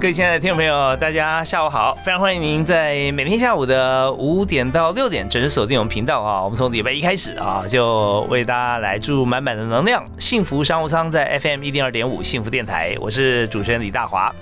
[0.00, 1.94] 各位亲爱的听众朋友，大家下午好！
[2.02, 6.42] 非常欢迎您在每天下午的五点到六点准时锁定我们频道啊。
[6.42, 10.02] 我们从礼拜一开始啊，就为大家来注入满满的能量。
[10.18, 14.34] 幸福商务舱在 FM 一零二点五幸福电台，我是主持人李大华。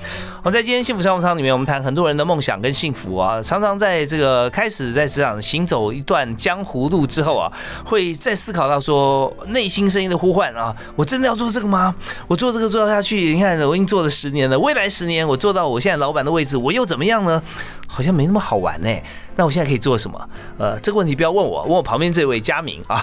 [0.45, 3.43] 我在今天幸福商务舱里面，我们谈很多人的梦想跟幸福啊。
[3.43, 7.53] 常常在这个开始在职场行走一段江湖路之后啊，
[7.84, 11.93] 会再思考到说内心声音的呼唤啊，我真的要做这个吗？
[12.29, 15.59] 我做这个做下去，你看我已经做了十年了，未来十年我做到。
[15.59, 17.43] 到我现在老板的位置，我又怎么样呢？
[17.89, 18.89] 好像没那么好玩呢。
[19.35, 20.29] 那我现在可以做什么？
[20.57, 23.03] 呃，这个问题不要问我，问我旁边这位佳明啊。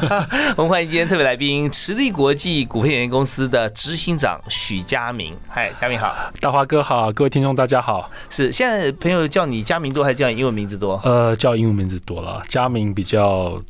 [0.56, 5.36] 我们欢迎今天特别来宾，池力国际股份有限公司的执行长许佳明。
[5.46, 8.10] 嗨，佳明好，大华哥好，各位听众大家好。
[8.30, 10.98] 是现在朋友叫你佳明多，还是叫你英文名字多？
[11.04, 13.60] 呃，叫英文名字多了，佳明比较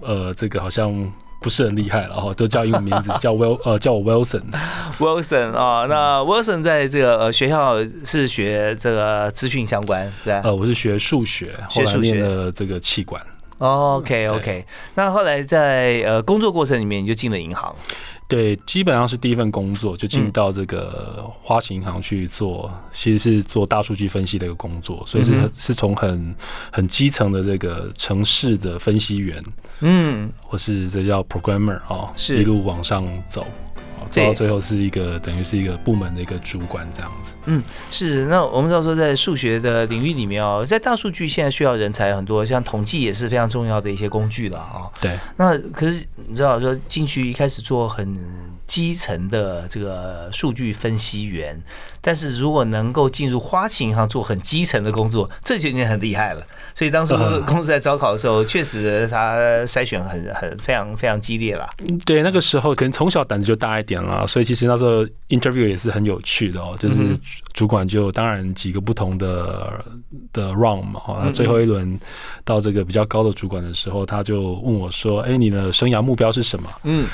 [0.00, 1.12] 呃，这个好像。
[1.40, 10.42] 不是很厉害了哈，都叫英文名字， 叫 Will 呃叫我 Wilson，Wilson 啊，那 Wilson 在这个呃学校是学这个资讯相关，是吧？
[10.44, 13.20] 呃，我是学数学，后来练了这个气管。
[13.58, 17.74] OK OK，那后来在呃工作过程里面你就进了银行。
[18.30, 26.34] 对，基本上是第一份工作就进到这个花旗银行去做，其实是做大数据分析的一个工作，所以是是从很
[26.70, 29.44] 很基层的这个城市的分析员，
[29.80, 33.44] 嗯，或是这叫 programmer 啊，一路往上走。
[34.10, 37.32] 做到最后是一个等于是一个部门的一个主管这样子。
[37.46, 38.26] 嗯，是。
[38.26, 44.88] 那我们知道说，在数学的领域里面哦，在大数据现在需要人才很多，像统计也是非常重要的一些工具了啊。
[45.00, 45.18] 对。
[45.36, 48.16] 那可是你知道说进去一开始做很
[48.70, 51.60] 基层的这个数据分析员，
[52.00, 56.46] 但是如果能够进入花旗银行做很基层的工作，这就已经很厉害了。
[56.72, 59.36] 所以当时公司在招考的时候，确实他
[59.66, 61.68] 筛选很很非常非常激烈了。
[62.04, 66.76] 对，那个时候可能从小胆子就大一点了，所以其实那时候 interview 也是很有趣的哦。
[66.78, 66.96] 就是
[67.52, 69.82] 主管就当然几个不同的
[70.32, 71.98] 的 round 嘛，那最后一轮
[72.44, 77.08] 到这个比较高的主管的时候，他就问我说：“哎，你的生涯目标是什么？”嗯，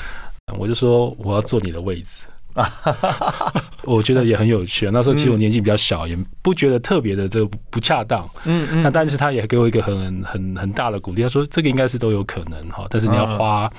[0.55, 2.23] 我就说我要坐你的位置。
[3.83, 4.89] 我觉得也很有趣。
[4.89, 8.27] 那时候其实我年纪比较小，也不觉得特别的这个不恰当。
[8.45, 8.81] 嗯嗯。
[8.81, 13.71] 那但是他也给我一个很很很大的鼓励，他说这个应该是都有可能哈，但是你要花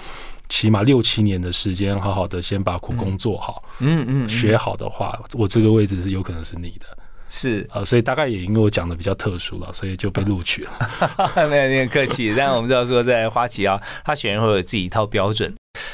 [0.48, 3.64] 起码六七年的时间，好好的先把苦工做好。
[3.80, 4.28] 嗯嗯。
[4.28, 6.86] 学好的话，我这个位置是有可能是你的。
[7.30, 10.70] 是啊，所以大概也因为我讲的比较特殊了，所以就被录取了。
[11.50, 12.32] 没有，你很客气。
[12.36, 15.52] 但我们知道说，在花旗啊，他选人会有自己一套标准。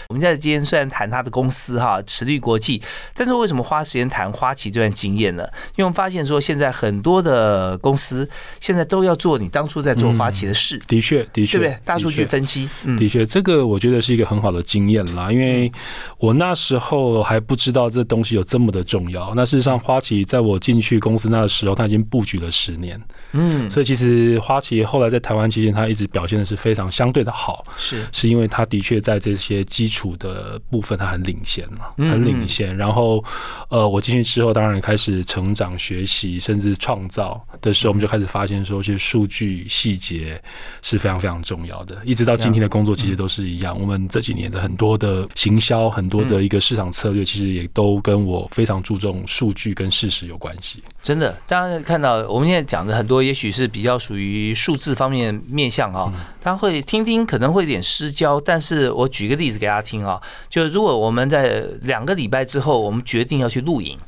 [0.09, 2.81] 我们在今天虽然谈他的公司哈，驰力国际，
[3.15, 5.43] 但是为什么花时间谈花旗这段经验呢？
[5.71, 8.29] 因为我们发现说，现在很多的公司
[8.61, 10.79] 现在都要做你当初在做花旗的事。
[10.87, 11.79] 的确，的确，对不对？
[11.85, 12.69] 大数据分析，
[12.99, 15.33] 的确，这个我觉得是一个很好的经验啦。
[15.33, 15.71] 因为
[16.19, 19.33] 我那时候还不知道这东西有这么的重要。
[19.35, 23.01] 那事实上，花旗在我进去公司那时候，他已经布局了十年。
[23.33, 27.65] 嗯，所以其实花旗后来在台湾期间，他一直表现的是非常相对的好。
[27.77, 32.77] 是，是因为他的确在这些基础的部分，它很领先嘛，很领先。
[32.77, 33.25] 然后，
[33.69, 40.41] 呃，我进去之后，当然开始成长、学习，甚至创造的时候，我们就开始发现说，其实数据细节
[40.83, 42.01] 是非常非常重要的。
[42.05, 43.79] 一直到今天的工作，其实都是一样。
[43.79, 50.83] 我们这几年的很多的行销，很多的一个市场策略，其实也都跟我非常注重数据跟事实有关系。
[51.03, 58.41] 真的，大家看到我们现在讲的很多，也许是比较属于数字方面面向啊，他会听听，可能会有点失焦。
[58.41, 63.99] 但是我举个例子给大家听啊，就是如果我们在两个礼拜之后，我们决定要去露营，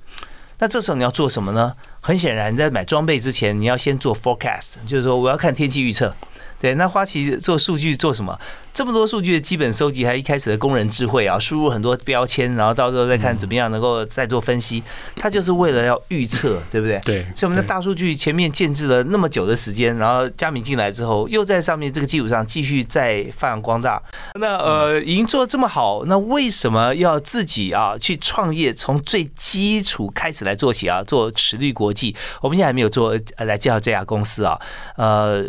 [0.59, 1.75] 那这时候你要做什么呢？
[2.01, 6.15] 很显然，在买装备之前，你要先做 forecast，就是说我要看天气预测。
[6.59, 8.39] 对，那花旗做数据做什么？
[8.77, 14.83] 这么多数据的基本收集，还一开始的工人智慧啊，输入很多标签，然后到时候再看怎么样能够再做分析。
[15.15, 17.01] 它就是为了要预测， 对不对？
[17.03, 17.23] 对。
[17.35, 24.03] 所以我们的大数据前面建制了那么久的时间，然后佳敏进来之后，又在上面这个基础上继续再发扬光大。
[24.35, 31.03] 那呃，已经做的这么好，那为什么要自己啊去创业，从最基础开始来做起啊？
[31.03, 34.61] 做驰力国际，我们现在还没有做来介绍这家公司啊。
[34.99, 35.43] 呃，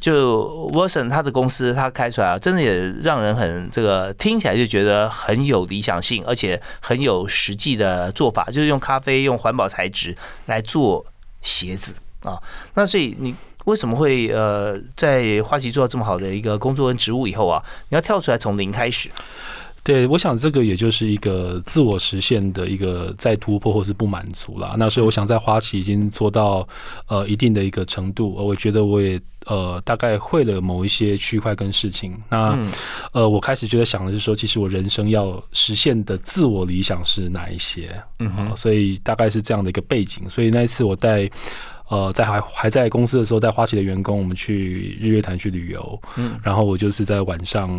[0.00, 2.67] 就 Wilson 他的公司他开出来啊，真的。
[2.68, 10.16] 也让人很这个听起来就觉得很有理想性，而且很有实际的做法，就是用咖啡用环保材质
[10.46, 11.04] 来做
[11.42, 12.38] 鞋子啊。
[12.74, 13.34] 那所以你
[13.64, 19.08] 为什么会呃在花旗做到这么好的一个工作跟职务以后啊，你要跳出来从零开始？
[19.88, 24.74] 对，我想这个也就是一个自我实现的一个再突破或是不满足啦。
[24.76, 26.68] 那所以我想在花旗已经做到
[27.06, 32.14] 呃一定的一个程度，我觉得我也呃大概会了某一些区块跟事情。
[32.28, 32.54] 那
[33.12, 37.98] 呃我开始觉得想的是说，其实我人生要实现的自我理想是哪一些？
[38.18, 40.28] 嗯哼，所以大概是这样的一个背景。
[40.28, 41.26] 所以那一次我带
[41.88, 47.70] 呃在还还在公司的时候，在花旗的员工，我们去日月潭去旅游，嗯，然后我就是在晚上。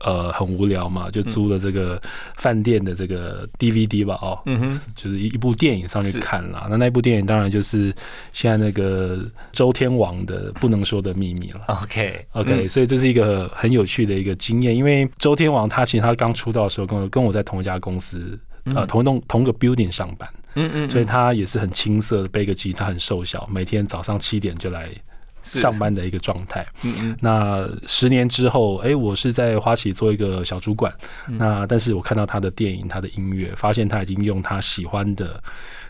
[0.00, 2.00] 呃，很无聊嘛，就租了这个
[2.36, 6.66] 饭店的这个 DVD 吧，哦，嗯哼，就是一一部电影上去看了。
[6.70, 7.94] 那那部电影当然就是
[8.32, 9.20] 现在那个
[9.52, 11.60] 周天王的不能说的秘密了。
[11.82, 18.38] OK，OK，所以这是一个很有趣的一个经验，因为周天王他其实他刚出道的时候跟我跟我在同一家公司，
[18.74, 24.88] 呃，同一栋同个 building 上班，嗯嗯，所以他也是很青涩，背个吉他，很瘦小，每天早上七点就来。
[25.42, 26.66] 上班的一个状态。
[26.82, 27.16] 嗯嗯。
[27.20, 30.92] 那十年之后，哎，我是在花旗做一个小主管。
[31.26, 35.42] 那但是我看到他的电影、他的音乐，发现他已经用他喜欢的、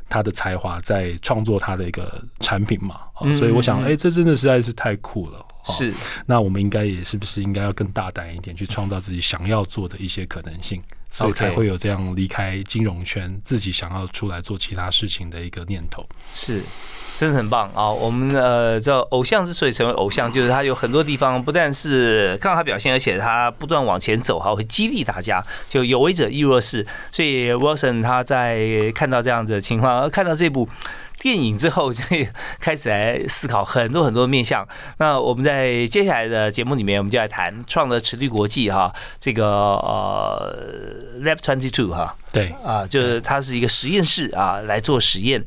[0.08, 3.00] 他的才华在创作他的一个产品嘛。
[3.34, 5.44] 所以我想，哎，这真的实在是太酷了。
[5.64, 5.92] 是。
[6.26, 10.82] 那我们应该也是不是应该要更大胆一点，去创造自己想要做的一些可能性？
[11.12, 16.04] 所以才会有这样离开金融圈，自己想要出来做其他事情的一个念头。
[16.32, 16.62] 是。
[17.14, 17.90] 真的很棒啊！
[17.90, 25.44] 我们呃，这偶像之所以成为偶像，就是他有很多地方不但是看到他表现，而且他不断往前走，哈，会激励大家。
[25.68, 30.66] 就有为者亦若是，所以 Wilson 他在看到这样子的情况，看到这部
[31.22, 32.02] 电影之后，就
[32.58, 34.66] 开始来思考很多很多面向。
[34.98, 40.52] 那我们在接下来的节目里面，我们就来谈创的池力国际哈，这个呃
[41.22, 45.44] Lab Twenty Two 哈，对啊，就是它是一个实验室啊，来做实验。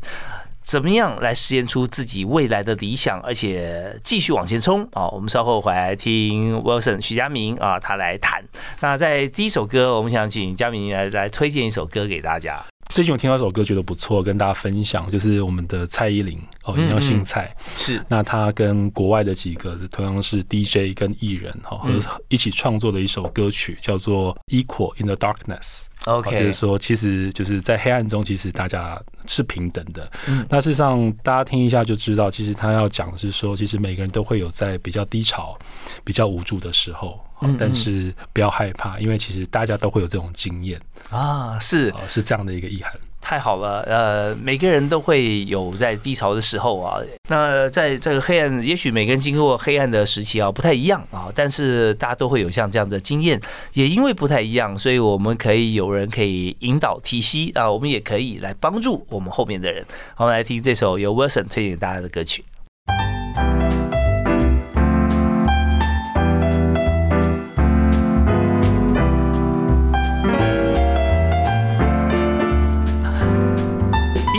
[0.64, 5.08] 怎么样来实现出自己未来的理想，而且继续往前冲啊？
[5.10, 8.44] 我们稍后回来听 Wilson 徐佳明啊，他来谈。
[8.80, 12.66] 那在第一首歌，我们想请佳明来来推荐一首歌给大家。
[12.96, 17.54] 最近我听到一首歌，觉得不错，跟大家分享，就是我们的蔡依林哦，一定要姓蔡。
[17.78, 21.92] 是，那他跟国外的几个同样是 DJ 跟艺人哈，和
[22.30, 25.60] 一起创作的一首歌曲，叫做《Equal in the Darkness》。
[26.06, 30.10] OK，就是说，其实就是在黑暗中，其实大家是平等的。
[30.30, 35.60] 嗯，那事实上，大家听一下就知道，其实他要讲的是说，其实每个人都会有在比较低潮、
[36.06, 37.20] 比较无助的时候。
[37.42, 40.80] 嗯，但是不要害怕，因为其实大家都会有这种经验
[41.10, 42.92] 啊，是是这样的一个意涵。
[43.22, 47.02] 太好了，呃，每个人都会有在低潮的时候啊。
[47.28, 51.32] 那在这个黑暗，也许每个人经过黑暗的时期啊，不太一样啊。
[51.34, 53.42] 但是大家都会有像这样的经验，
[53.74, 59.84] 也因为不太一样，所以我们可以有人可以引导提息啊，我们也可以来帮助我们后面的人。
[60.18, 62.46] 我们来听这首由 Wilson 推荐给大家的歌曲。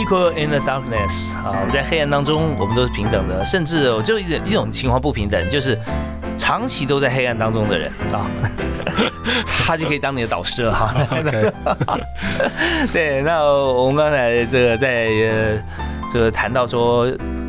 [0.09, 5.77] In the darkness 啊，我们在黑暗当中，我们都是平等的，甚至我就一一种情况不平等，就是
[6.37, 8.25] 长期都在黑暗当中的人啊，
[9.65, 10.95] 他就可以当你的导师了哈。
[12.93, 15.09] 对，那我们刚才这个在
[16.11, 17.05] 这个谈到说。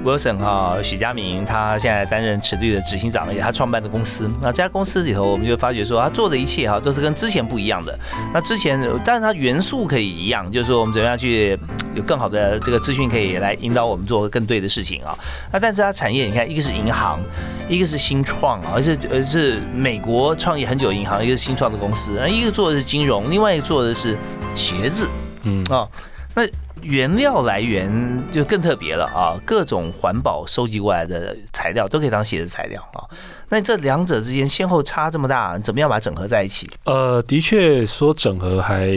[0.08, 4.30] Wilson 哈，许家明他现在担任池律的执行长，也他创办的公司。
[4.40, 7.98] 那这家公司里头，我们就发觉说，他做的一切哈，都是跟之前不一样的。
[8.32, 11.58] 那之前，但是他元素可以一样，就是说我们怎么样去
[11.94, 15.14] 有更好的这个资讯，可以来引导我们做更对的事情啊。
[15.52, 17.20] 那但是它产业，你看，一个是银行，
[17.68, 24.16] 一个是新创啊，而且呃是美国创业很久银行，一个是新创的公司，一个做的是金融，另外一个做的是
[24.54, 25.10] 鞋子，
[25.42, 25.86] 嗯啊，
[26.34, 26.42] 那。
[26.82, 29.40] 原料来源就更特别了啊！
[29.44, 33.04] 各种环保收集过来的材料都可以当鞋子材料啊。
[33.48, 36.68] 那这两者之间先后差这么大，怎么样把它整合在一起？
[36.84, 38.88] 呃，的确说整合还。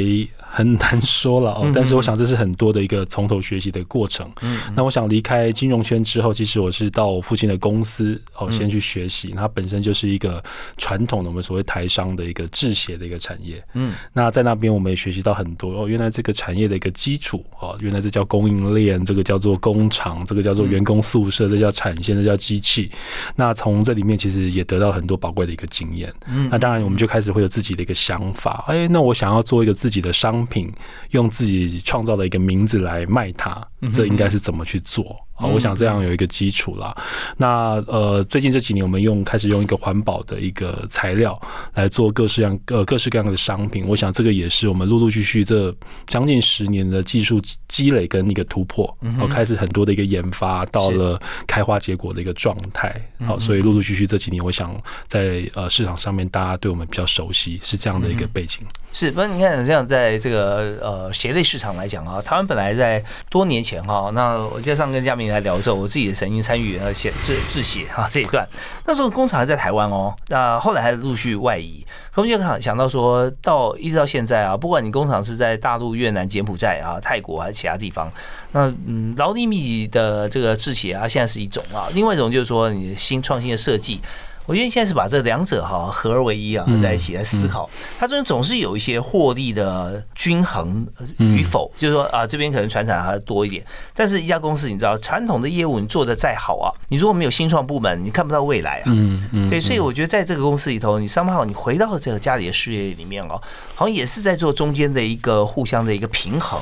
[0.54, 4.30] 很难说了哦，但是我想这是很多的一个从头学习的过程。
[4.42, 9.34] 嗯，那我想离开金融圈之后，其实我是到我父亲的公司哦，先去学习。
[9.38, 10.44] 它本身就是一个
[10.76, 13.64] 传统的我们所谓台商的一个制鞋的一个产业。
[13.76, 22.92] 嗯，那在那边我们也学习到很多哦，原来这个产业的一个基础哦，原来这叫供应链，这个叫做工厂，这个叫做员工宿舍，这叫产线，这叫机器。
[23.38, 26.14] 那从这里面其实也得到很多宝贵的一个经验。
[26.28, 28.66] 嗯，那当然我们就开始会有自己的一个想法。
[28.68, 30.41] 哎，那我想要做一个自己的商。
[30.46, 30.72] 品
[31.12, 35.16] 用自己创造的一个名字来卖它，这应该是怎么去做？
[35.42, 36.96] 好，我想这样有一个基础啦。
[37.36, 41.40] 那呃，最近这几年我们用开始用一个环保的一个材料
[41.74, 52.94] 来做各式样呃各式各样的商品，我想这个也是我们陆陆续续这将近十年的技术积累跟一个突破，然后开始很多的一个研发到了开花结果的一个状态。
[53.26, 58.64] 好，所以陆陆续续这几年，我想在呃市场上面大家对我们比较熟悉，是这样的一个背景。
[58.94, 68.48] 是，不是你看这样，在这个呃鞋类市场来讲啊，台湾本来在多年前哈，那我加上跟嘉明来聊的时候，我自己也曾经参与呃写制制鞋啊这一段，
[68.86, 78.12] 那时候工厂还在台湾哦，那后来还陆续外移，可我们就想想到说到一直到现在啊，不管你工厂是在大陆、越南、柬埔寨啊、泰国还是其他地方，
[78.52, 84.02] 那嗯劳力密集的这个制鞋啊，现在是一种啊，另外一种就是说你新创新的设计。
[84.46, 90.86] 我觉得现在是把这两者哈合而为一啊，在一起来思考，它中间总是有一些获利的均衡
[91.18, 93.64] 与否，就是说啊，这边可能传产还多一点，
[93.96, 98.84] 但是一家公司你知道，传统的业务你做的再好啊，你如果没有新创部门，你看不到未来啊。
[98.88, 99.50] 嗯嗯。
[99.50, 103.42] 对，所以我觉得在这个公司里头，你上班好，你回到这个家里的事业里面哦，
[103.76, 106.60] 好像也是在做中间的一个互相的一个平衡。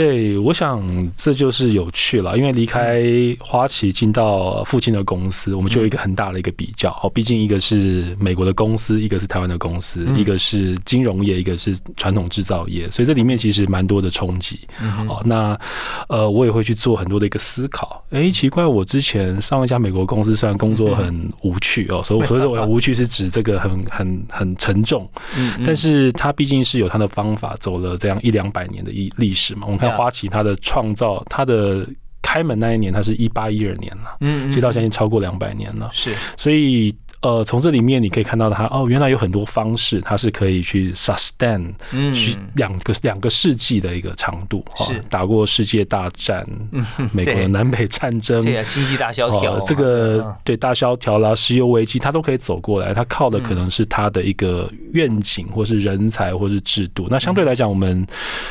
[0.00, 0.82] 对，我想
[1.14, 3.04] 这就是有趣了，因为离开
[3.38, 6.90] 花旗进到附近的公司，我们就有一个很大的一个比较。
[7.02, 14.60] 哦，毕竟一个是美国的公司，一个是台湾的公司，一个是金融业，一个是传统制造业，所以这里面其实蛮多的冲击。
[15.06, 15.54] 哦，那
[16.08, 18.02] 呃，我也会去做很多的一个思考。
[18.08, 25.06] 哎，奇怪，我之前上一家美国公司，虽然工作很无趣哦，所以所以说我无趣是指这个很很很沉重，
[25.62, 29.64] 但是它毕竟是有它的方法，走了这样一两百年的历历史嘛。
[29.66, 31.86] 我们看花旗，它的创造，它的
[32.22, 36.94] 开门那一年，它是一八一二年了，嗯，其实到现在超过两百年了，是，所以。
[37.22, 41.70] 呃，从这里面你可以看到它哦，原来有很多方式，它是可以去 sustain，
[42.14, 44.98] 去两个两个世纪的一个长度，是。
[45.10, 46.42] 打过世界大战，
[47.12, 57.06] 美国的南北战争，这个经济大萧条，这个对大萧条啦，石油危机，它都可以走过来，它靠的可能是它的一个愿景，或是人才，或是制度。
[57.10, 58.06] 那相对来讲，我们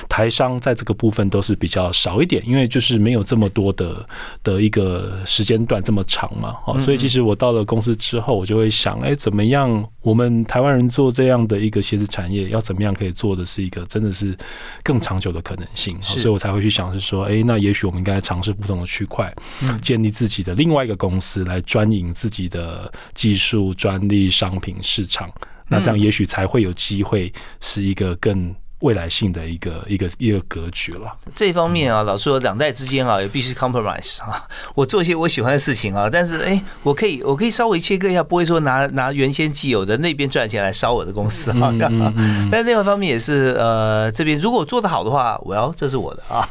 [0.07, 4.05] 台商在这个部分都是比较少一点，因为就是没有这么多的
[4.43, 8.58] 的一个时间段这么长嘛，哦，所以其实我到了公司之后，我就。
[8.59, 9.83] 会想，哎，怎么样？
[10.01, 14.37] 我们台湾人做这样的一个鞋子产业，要怎么样可以做的是一个真的是
[14.83, 15.97] 更长久的可能性？
[16.01, 19.33] 所以我才会去想，是说，哎，那也许我们应该尝试不同的区块，
[19.81, 25.29] 建立自己的另外一个公司，来专营自己的技术、专利、商品市场。
[25.67, 28.53] 那这样也许才会有机会，是一个更。
[28.79, 31.13] 未来性的一个一个一个格局了。
[31.36, 34.48] 这一方面啊，老实说，两代之间啊，也必须 compromise 啊。
[34.74, 41.74] 我做一些我喜欢的事情啊，但是哎，我可以我可以稍微切割一下，不会说拿拿原先既有的那边赚钱来烧我的公司啊。
[42.50, 46.48] 但另外一方面也是呃，这边如果做得好的话，我要这是我的啊。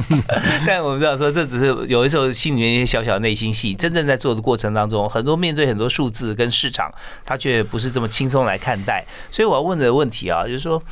[0.66, 6.92] 但我们知道说，这只是有的时候心里面一些小小的内心戏，真正在做的过程当中，很多面对很多数字跟市场，
[7.24, 9.02] 他却不是这么轻松来看待。
[9.30, 10.82] 所以我要问的问题啊，就是说，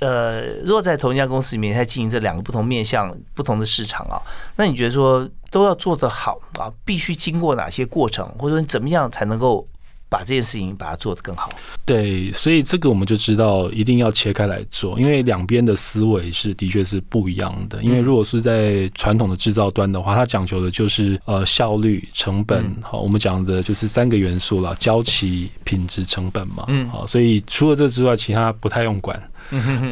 [0.00, 0.17] 呃。
[0.18, 4.20] 呃，如果在同一家公司里面在经营这两个不同面向、不同的市场啊，
[4.56, 9.66] 那你觉得说都要做得好啊，必须经过哪些过程，或者说你怎么样才能够？
[10.10, 11.50] 把这件事情把它做得更好。
[11.84, 17.82] 对，所以这个我们就知道一定要切开来做，因为两边的思维是的确是不一样的。
[17.82, 22.74] 因为如果是在传统的制造端的话，它讲求的就是呃效率、成本。
[22.80, 26.64] 好，我们讲的就是三个元素了：交期、品质、成本嘛。
[26.68, 26.88] 嗯。
[26.88, 29.22] 好，所以除了这之外，其他不太用管，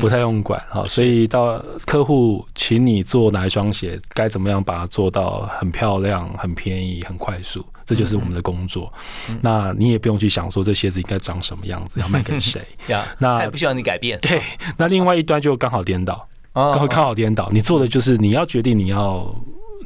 [0.00, 0.62] 不太用管。
[0.68, 7.64] 好，所以到客户请你做哪一双鞋，该怎么样把它做到很漂亮、很便宜、很快速。
[7.84, 8.92] 这就是我们的工作，
[9.40, 12.60] 那你也不用去想说这鞋子应该长什么样子，要卖给谁？
[13.18, 14.18] 那也不需要你改变。
[14.20, 14.42] 对，
[14.76, 17.48] 那另外一端就刚好颠倒，刚好刚好颠倒。
[17.52, 19.34] 你做的就是你要决定你要。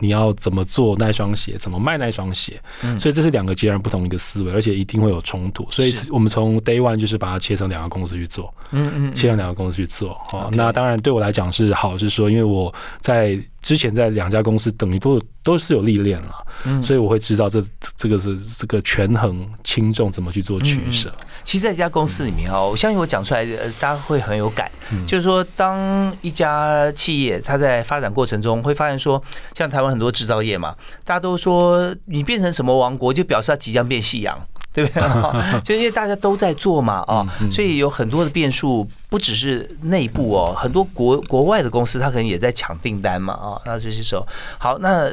[0.01, 2.61] 你要怎么做那双鞋，怎么卖那双鞋，
[2.99, 5.67] 所以这是两个截然不同一个思维，而且一定会有冲突。
[5.71, 10.19] 所以我们从 day one 就是把它切成两个公司去做，嗯嗯，切成两个公司去做。
[10.31, 17.63] 好，那当然对我来讲是好，是说因为我在之前在两家公司等于都都是有历练了，嗯，所以我会知道这
[17.95, 21.13] 这个是这个权衡轻重怎么去做取舍。
[21.45, 23.45] 其实，在一家公司里面哦，我相信我讲出来，
[23.79, 24.71] 大家会很有感，
[25.07, 29.23] 就是说，当一家企业它在发展过程中，会发现说，
[29.55, 29.91] 像台湾。
[29.91, 35.03] 很多制造业嘛，大家都说你变成什么王国，就表示它即将变夕阳，对不对？
[35.63, 44.27] 就因为大家都在做嘛，啊，所以有很多的变数，不只是内部哦，很多国国外的公司，他可能也在抢订单嘛，啊，那这些时候，
[44.59, 45.11] 好，那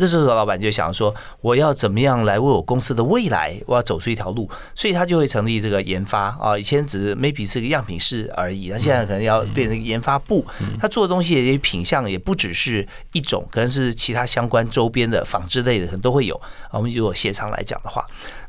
[0.00, 6.58] 那时候老板就想说，我要怎么样来为我公司的未来，我要走出一条路，所以他就会成立这个研发啊。
[6.58, 10.44] 以前只是 maybe 是个样品室而已，那现在可能要变成研发部。
[10.80, 16.40] 他做的东西也品相也不只是一种，可能是其他相关周边的纺织类的，可能都会有。
[16.70, 18.02] 我们如果协商来讲的话，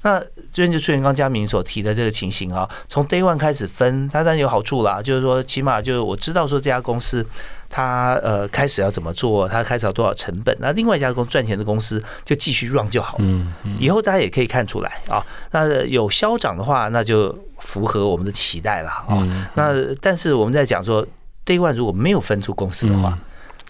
[0.03, 0.17] 那
[0.51, 7.25] 这边就出现刚佳明所提的这个情形啊，从 day one 开始分，它当然有好处啦，就是说起码就是我知道说这家公司。
[7.72, 9.48] 他呃开始要怎么做？
[9.48, 10.56] 他开始要多少成本？
[10.60, 13.24] 那另外一家公赚钱的公司就继续 run 就好了。
[13.24, 13.78] 嗯嗯。
[13.80, 15.25] 以后大家也可以看出来啊。
[15.51, 19.48] 那有消长的话，那就符合我们的期待了啊。
[19.56, 21.04] 那但是我们在讲说
[21.46, 23.18] ，Day One 如果没有分出公司的话，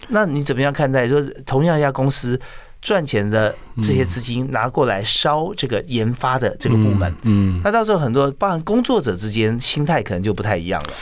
[0.08, 1.08] 那你怎么样看待？
[1.08, 2.40] 说同样一家公司
[2.80, 10.92] 赚钱的这些资金拿过来烧这个研发的这个部门，嗯，那到时候很多包含工作者之间心态可能就不太一样了。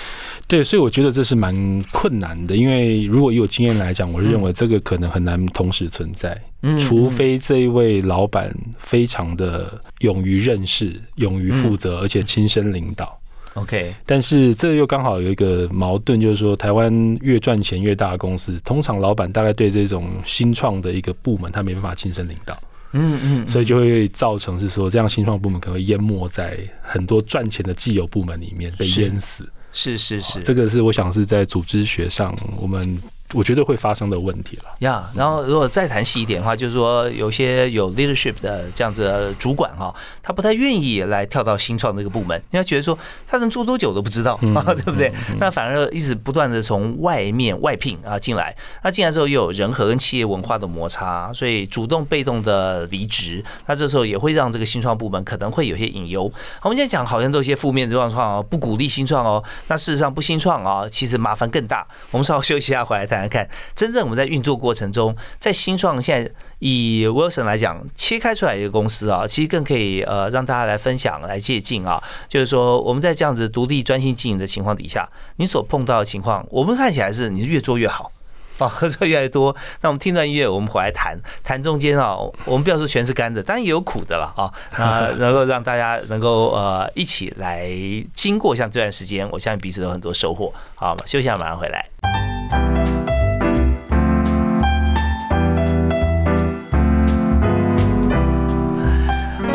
[0.51, 1.55] 对，所以我觉得这是蛮
[1.93, 6.37] 困难的，因为如果以我经验来讲，我是认为这个可能很难同时存在，
[6.77, 13.17] 除非这一位老板非常的勇于认识、勇于负责，而且亲身领导。
[13.55, 22.57] OK，但是这又刚好有一个矛盾，就是说台湾越赚钱越大的公司，通常老板大概对这种新创的一个部门，他没办法亲身领导。
[22.93, 29.49] 嗯嗯，所以就会造成是说，这样新创部门可能会淹没在很多赚钱的既有部门里面，被淹死。
[29.73, 33.01] 是是是，这个是我想是在组织学上我们。
[33.33, 35.05] 我觉得会发生的问题了呀。
[35.15, 45.13] 然后，如果再谈细一点的话，就是说，有些有 leadership 的这样子的主管哈，他不太愿意来跳到新创这个部门，因为觉得说他能做多久都不知道啊， 对不对？
[45.39, 56.31] 那反而一直不断的从外面外聘啊进来，那进来之后又有人和跟企业文化的摩擦，所以主动被动的离职，那这时候也会让这个新创部门可能会有些隐忧。
[56.63, 61.87] 我们现在讲好像都有些负面的状况哦，不鼓励新创哦，那事实上不新创啊，其实麻烦更大。
[62.11, 63.20] 我们稍后休息一下回来谈。
[63.21, 72.03] 来看，真正我们在运作过程中，在新创现在以 Wilson 来讲，切开出来一个公司啊，其实更可以呃让大家来分享、来借鉴啊。
[72.29, 78.13] 就是说，我们在这样子独立专心经营的情况底下，你所碰到的情况，我们看起来是你是越做越好
[78.59, 79.57] 啊，合作越来越多。
[79.81, 84.53] 那我们听段音乐，我们回来谈谈中间啊，我们不要说全是干的，当然也有苦的了啊。
[84.77, 87.71] 那 能够让大家能够呃一起来
[88.15, 90.53] 经过像这段时间，我相信彼此都有很多收获。
[90.75, 92.10] 好，休息一下，马上回来。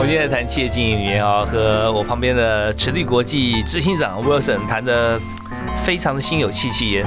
[0.07, 5.19] 今天在谈企业经营里面啊，和我旁边的池立国际执行长 Wilson 谈的。
[5.85, 7.05] 非常的心有戚戚焉，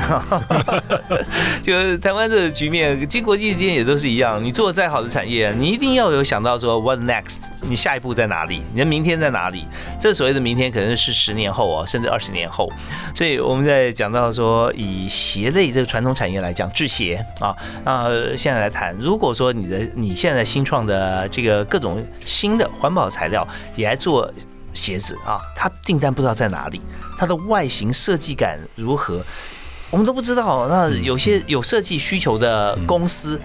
[1.61, 4.43] 就台湾这个局面，经国际之间也都是一样。
[4.43, 8.62] 你做的再好的产业，你一定要有想到说 what next，你下一步在哪里？
[8.73, 9.67] 你的明天在哪里？
[9.99, 12.71] 这所谓的明天可能是十年后哦，甚至二十年后。
[13.17, 17.53] 所以我们在讲到说，以鞋类这个传统产业来讲，制鞋啊，
[17.85, 24.33] 那现在来谈，如果说你的你现在新创的这个各种新的环保材料也来做。
[24.79, 26.81] 鞋子啊，它订单不知道在哪里，
[27.19, 29.23] 它的外形设计感如何，
[29.91, 30.67] 我们都不知道。
[30.69, 33.41] 那有些有设计需求的公司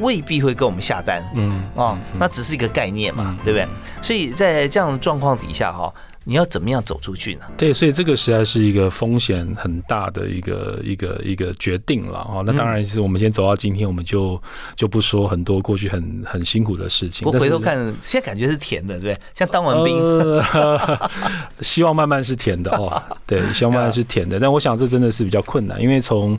[0.00, 3.66] 未必会跟我们下单，嗯哦，那只是一个概念嘛，对不对？
[4.02, 5.92] 所以在这样的状况底下哈。
[6.28, 7.42] 你要怎么样走出去呢？
[7.56, 12.42] 对，所以这个实在是一个风险很大的一个一个一个决定了哦。
[12.44, 14.42] 那当然是我们先走到今天，我们就
[14.74, 17.24] 就不说很多过去很很辛苦的事情。
[17.24, 19.20] 我回头看，现在感觉是甜的，对不对？
[19.34, 20.42] 像当完兵，
[21.62, 23.00] 希望慢慢是甜的哦。
[23.24, 24.40] 对， 希望慢慢是甜的。
[24.40, 26.36] 但我想这真的是比较困难，因为从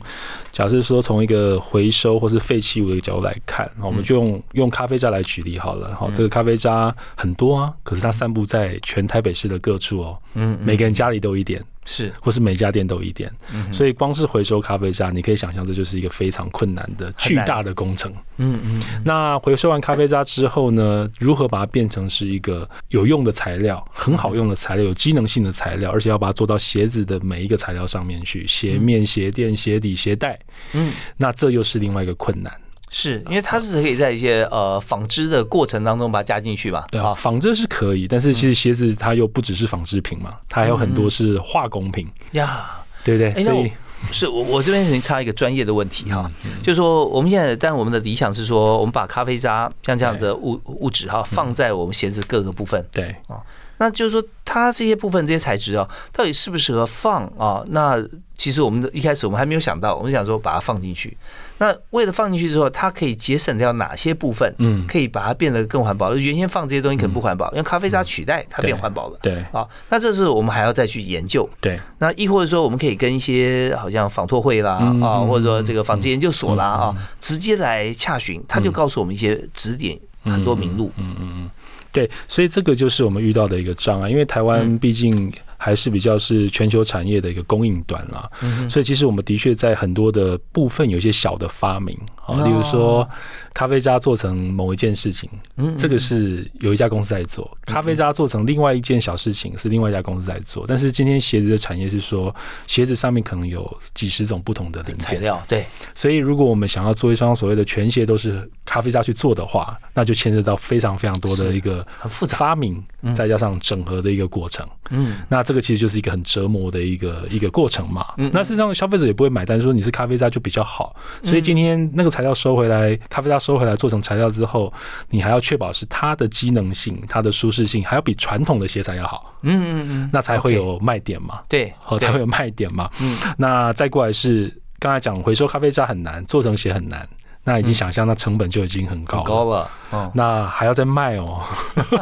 [0.52, 5.94] 假设说从一个回收或是废弃物的角度来看，我们就用用咖啡渣来举例好了。
[5.94, 9.77] 好，这个咖啡渣很多啊，可是它散布在全台北市的各。
[9.78, 18.12] 处哦，嗯，每个人家里都一点是，或是每家店都一点，嗯所以光是回收咖啡渣，你可以想象这就是一个非常困难的巨大的工程。
[18.36, 30.38] 嗯嗯，那回收完咖啡渣之后呢，如何把它变成是一个有用的材料，很好用的材料，有机能性的材料，而且要把它做到鞋子的每一个材料上面去，鞋面、鞋垫、鞋底、鞋带，
[30.74, 32.52] 嗯，那这又是另外一个困难。
[32.90, 36.84] 是因为它是可以在一些呃纺织的过程当中把它加进去嘛？
[36.90, 42.08] 对啊，纺织是可以，但是其实鞋子它又不只是纺织品嘛，它还有很多是化工品。
[42.32, 43.42] 呀，对不对？
[43.42, 43.70] 所以
[44.12, 46.30] 是我我这边已经插一个专业的问题哈，
[46.62, 53.14] 就是说我们现在，但我们的理想是说，我们把咖啡渣像这样子物物质哈放在我们鞋子各个部分，对。
[53.26, 53.42] 啊，
[53.78, 57.64] 那就是说，它这些部分这些材质啊，到底适不适合放啊？
[57.68, 57.96] 那
[58.36, 61.16] 其实我们的一开始我们还没有想到，我们想说把它放进去。
[61.58, 64.54] 那为了放进去之后，它可以节省掉哪些部分？
[64.58, 66.14] 嗯，可以把它变得更环保。
[66.14, 69.18] 原先放这些东西可能不环保，用咖啡渣取代它变环保了。
[69.20, 71.48] 对，啊，那这是我们还要再去研究。
[71.60, 80.92] 对，那亦或者说，我们可以跟一些好像仿拓会啦啊，或者说这个纺织研究所啦啊，直接来洽询，他就告诉我们一些指点，很多名路。
[80.96, 81.50] 嗯嗯嗯，
[81.92, 85.32] 对，所以这个就是我们遇到的一个障碍，因为台湾毕竟。
[85.58, 88.30] 还是比较是全球产业的一个供应端啦，
[88.70, 93.06] 所以其实我们的确在很多的部分有一些小的发明啊，例如说
[93.52, 95.28] 咖啡渣做成某一件事情，
[95.76, 100.64] 这个是有一家公司在做；咖啡渣做成另外一件小事情是另外一家公司在做。
[100.66, 102.34] 但是今天鞋子的产业是说，
[102.68, 104.98] 鞋子上面可能有几十种不同的零件。
[104.98, 105.66] 材料，对。
[105.92, 112.36] 所以如果我们想要做一双所谓的全鞋都是咖啡渣去做的话，那就牵涉到非常非常多的一个很复杂。
[112.38, 112.80] 发明，
[113.12, 114.64] 再加上整合的一个过程。
[114.90, 118.06] 嗯，那这个其实就是一个很折磨的一个一个过程嘛。
[118.16, 120.94] 嗯，那事实上消费者也不会买单，说你是咖啡渣就比较好。
[121.22, 124.72] 所以今天那个材料收回来，咖啡渣收回来做成材料之后，
[125.10, 129.34] 你还要确保是它的机能性、它的舒适性，还要比传统的鞋材要好。
[129.42, 131.40] 嗯嗯嗯，那才会有卖点嘛。
[131.48, 132.90] 对，哦， 才会有卖点嘛。
[133.00, 137.08] 嗯，那再过来是刚才讲回收咖啡渣很难，做成鞋很难。
[137.48, 139.70] 那已经想象，那成本就已经很高高了。
[139.88, 141.40] 哦，那还要再卖哦，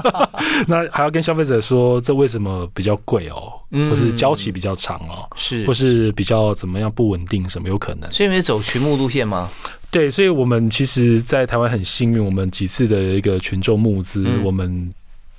[0.66, 3.52] 那还要跟消费者说这为什么比较贵哦，
[3.88, 8.10] 或是交期比较长哦，是，或是比较怎么样不稳定，什么有可能？
[8.10, 9.48] 所以没走群募路线吗？
[9.92, 14.92] 对，所以我们其实，在台湾很幸运，我们几次的一个群众募资，我们。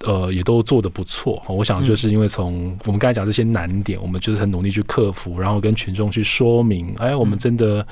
[0.05, 1.43] 呃，也都做得不错。
[1.47, 7.85] 我想就是因为从我们刚才讲这些难点，我们就是很努力去克服，然后跟群众去说明，哎，我们真的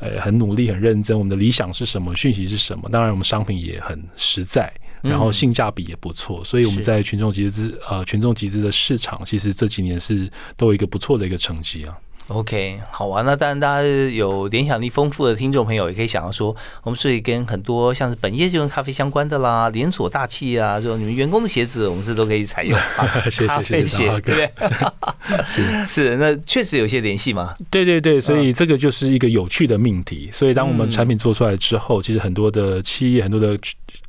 [0.00, 1.16] 呃很努力、很认真。
[1.18, 2.14] 我们的理想是什么？
[2.16, 2.88] 讯息是什么？
[2.90, 6.42] 当然，我们商品也很实在，然后性价比也不错。
[6.42, 11.98] 所以我们在群众集资呃群众集资的市场，其实这几年是都有一个不错的一个成绩啊。
[12.32, 13.24] OK，好玩。
[13.24, 24.50] 那当然，大家有联想力丰富的听众朋友也可以想到说，我们是跟很多像是本业就跟咖啡相关的啦，连锁大气啊，说你们员工的鞋子，我们是都可以采用 咖啡鞋，对不对？
[25.46, 27.54] 是 是，那确实有些联系嘛。
[27.70, 30.30] 对对对，所以这个就是一个有趣的命题。
[30.32, 33.56] 所以当我们产品做出来之后，其实很多的企业、很多的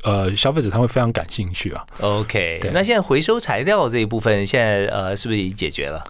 [0.04, 1.84] 呃消费者他会非常感兴趣啊。
[2.00, 6.04] OK，那现在回收材料这一部分，现在呃是不是已经解决了？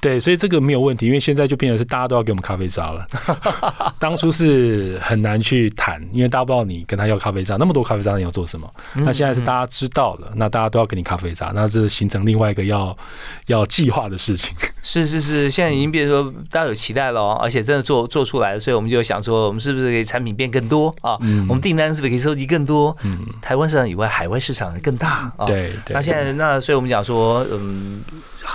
[0.00, 3.06] 对，所以这个没有问题，因为现在就变成是大家都要给我们咖啡渣了。
[3.98, 8.70] 当初是很难去谈，因为大家不知道你跟他要咖啡渣，那么多咖啡渣你要做什么？
[8.94, 12.96] 那现在是大家知道了，那大家都要给你咖啡渣，那这形成另外一个要
[13.46, 14.54] 要计划的事情。
[14.82, 21.18] 是是是，现在已经变成说大家有期待了，而且真的做做出来了，所以我们就想说，我们是不是可以产品变更多啊？
[21.48, 22.96] 我们订单是不是可以收集更多？
[23.02, 25.46] 嗯，台湾市场以外，海外市场更大啊。
[25.46, 25.94] 对对。
[25.94, 28.02] 那现在那，所以我们讲说，嗯。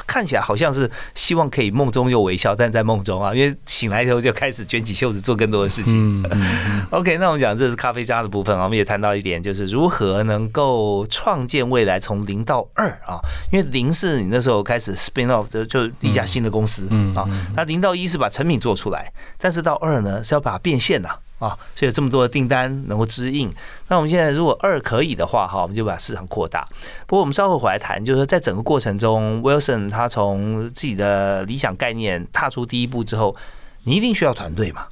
[0.08, 6.24] 看起来好像是希望可以梦中又微笑，但在梦中啊，因为醒来以后就开始卷起袖子做更多的事情。
[6.92, 13.20] OK，那我们讲这是咖啡渣的部分啊，我们也谈到一点，就是如何能够创建未来从零到二啊，
[13.52, 21.10] 因为零是你那时候开始 spin off 就，就一家新的公司啊，那零到一是把成品做出来，但是到二呢是要把它变现呐。
[21.10, 21.18] 啊，
[21.50, 23.50] 所以有这么多的订单能够支应。
[23.88, 26.68] 那我们现在如果二可以的话，哈，我们就把市场扩大。
[27.08, 33.36] 不过我们稍后回来谈，就是说在整个过程中，Wilson 他从自己的理想概念踏出第一步之后，
[33.84, 34.86] 你一定需要团队嘛？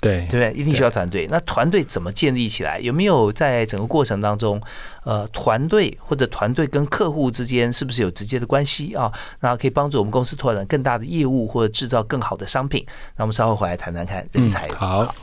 [0.00, 0.58] 对，对不对？
[0.58, 1.26] 一定需要团队。
[1.30, 2.78] 那团队怎么建立起来？
[2.78, 4.58] 有没有在整个过程当中，
[5.04, 9.12] 呃，团队或者团队跟客户之间是不是有直接的关系啊？
[9.40, 12.82] 那可以帮助我们公司拓展更大的业务或者制造更好的商品。
[13.16, 14.66] 那我们稍后回来谈谈看人才。
[14.68, 15.14] 好。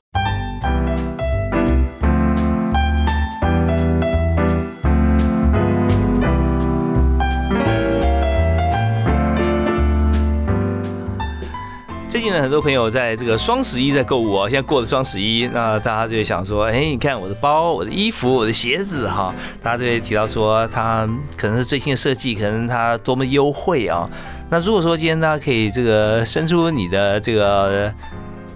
[12.47, 14.49] 很多朋友在这个双十一在购物啊。
[14.49, 21.05] 现在过了双十一，那大家就会想说，哎，你看我的包、我的衣服、我的鞋子哈，大家就会提到说，它
[21.35, 24.09] 可能是最新的设计，可能它多么优惠啊。
[24.49, 27.93] 那如果说今天大家可以这个伸出你的这个。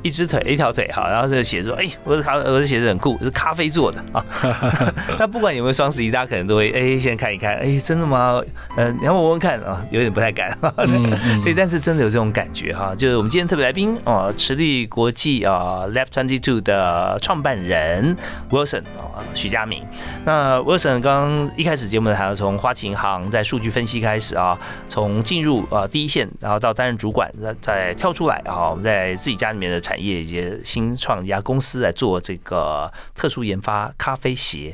[0.03, 4.25] 一只腿，一条腿，哈，然后这个鞋子，哎，我的咖，我的鞋子很酷，是咖啡做的啊。
[5.19, 8.41] 那不管有没有双十一，大家可能都会，哎，先看一看，哎，真的吗？
[8.77, 10.57] 嗯，你要我问看啊，有点不太敢。
[11.45, 18.17] 对，但是真的有这种感觉哈，就是我们今天特别来宾哦，池力国际啊，Lab Twenty Two 的创办人
[18.49, 19.83] Wilson 啊，徐佳明。
[20.25, 24.57] 那 Wilson 刚一开始节目呢，还要从花旗银行在数据分析开始啊，
[24.89, 29.79] 从进入啊第一线，然后到担任主管，再再跳出来啊，我们在自己家里面的。
[29.91, 34.73] 产业以及新创一家公司来做这个特殊研发咖啡鞋，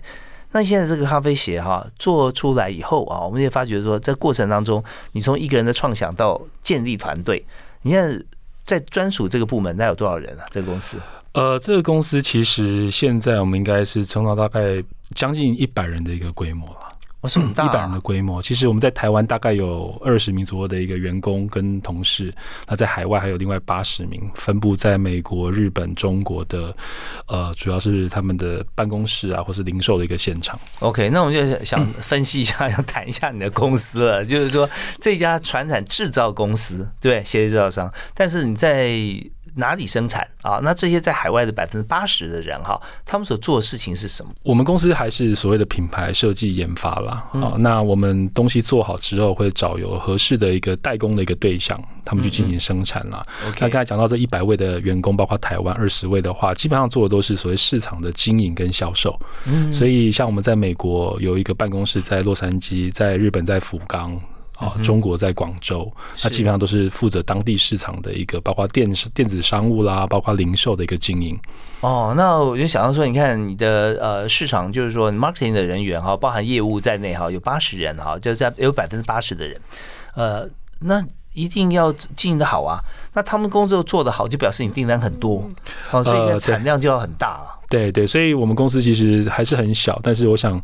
[0.52, 7.44] 那现在这个咖啡鞋哈做出来以后啊，我们也发觉说，在过程当中，你从一个人的创想到建立团队，
[7.82, 8.24] 你现在
[8.64, 10.46] 在专属这个部门，那有多少人啊？
[10.52, 10.98] 这个公司？
[11.32, 14.84] 呃，这个公司其实现在我们应该是撑到大概
[15.16, 16.87] 将近一百人的一个规模了。
[17.28, 18.42] 我是很大一百人的规模。
[18.42, 22.34] 其实我们在台湾大概有二十名左右的一个员工跟同事，
[22.66, 26.74] 那在海外还有另外八十名，分布在美国、日本、中国的，
[27.28, 30.58] 呃，主要是他们的办公室啊，或是零售的一个现场。
[30.80, 34.24] OK，那我们就想分析一下，想谈一下你的公司了。
[34.24, 38.98] 就是说，这家船产制造公司，对鞋子制造商，但是你在
[39.58, 40.60] 哪里生产啊？
[40.64, 44.32] 那这些在海外的百分之八十的人哈，他们所做的事情是什么？
[44.44, 47.28] 我们公司还是所谓的品牌设计研发啦。
[47.34, 53.26] 啊、那我们东西做好之后，会找有合适的一个代工的一个对象，他们去进行生产啦。
[53.60, 59.20] 那刚才讲到这一百位的员工，包括台湾二十位的话，基本上做的都是所谓市场的经营跟销售。
[59.46, 64.20] 嗯所以像我们在美国有一个办公室在洛杉矶，在日本在福冈。
[64.58, 65.92] 啊，中国在广州，
[66.24, 71.40] 那基本上都是负责当地市场的一个，包括电电子商务啦，包括零售的一个经营。
[71.82, 79.62] 哦，那我就想到说，你看你的呃市场，就是说 marketing 的人员哈，包含业务在内哈，有八十人哈，就在有百分之八十的人，
[80.16, 82.80] 呃，那一定要经营的好啊。
[83.14, 85.48] 那他们工作做得好，就表示你订单很多，
[85.92, 87.60] 哦，所以现在产量就要很大了。
[87.70, 90.62] 对对，所以我们公司其实还是很小，但是我想，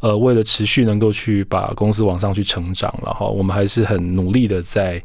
[0.00, 5.02] 呃，为了持续能够去把公司往上去成长，然后我们还是很努力的在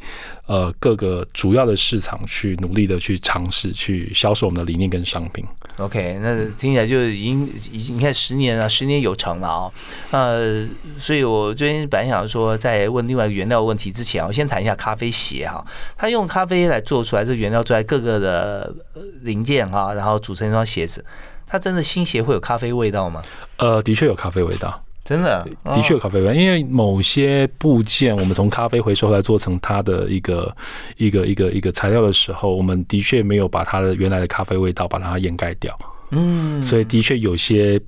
[0.48, 5.46] 呃各个主要的市场去努力的去尝试去销售我们的理念跟商品。
[5.78, 9.72] OK，那听起来就已经已经你看十年了，十年有成了啊、
[10.12, 15.66] 呃，所以我最近本来想说，在问另外一个原料问题之前，我先谈一下咖啡鞋哈。
[15.98, 18.76] 它用咖啡来做出来这个原料，做来各个的
[19.22, 21.06] 零件哈，然后组成一双鞋子。
[21.50, 23.22] 它真的新鞋会有咖啡味道吗？
[23.58, 30.56] 呃，的确有咖啡味道，真的，的确有咖啡味道，因为某些部件我们从咖啡回收来做成它的一个
[30.98, 35.76] 一个一个一个材料的时候，我们的确没有把它的原来的咖啡味道把它掩盖掉，
[36.12, 36.62] 嗯。
[36.64, 37.82] 所以的确有些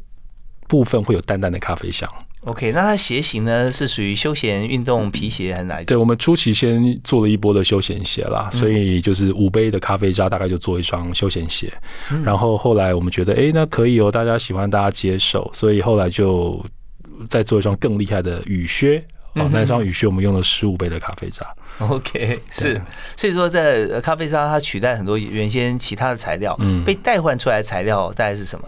[0.67, 2.09] 部分会有淡淡的咖啡香。
[2.41, 5.87] ，OK，那它鞋型呢是属于休闲运动皮鞋还是哪一种？
[5.87, 11.71] 对，我们初期先做了一波的休闲鞋啦，所以就是五杯的咖啡渣大概就做一双休闲鞋，
[12.23, 16.63] 然后后来我们觉得，哎、那可以哦，大家喜欢，大家接受，所以后来就
[17.29, 19.03] 再做一双更厉害的雨靴。
[19.33, 21.45] 哦，那双雨靴我们用了十五倍的咖啡渣
[21.79, 22.81] ，OK，是，
[23.15, 28.67] 所以说在呃咖啡渣它取代很多原先其他的材料，嗯被代换出来的材料大概是什么？